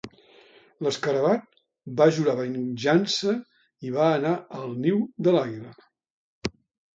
L'escarabat 0.85 1.43
va 1.99 2.07
jurar 2.15 2.35
venjança 2.39 3.35
i 3.89 3.93
va 3.99 4.09
anar 4.15 4.33
al 4.63 4.75
niu 4.87 5.05
de 5.29 5.37
l'àguila. 5.37 6.51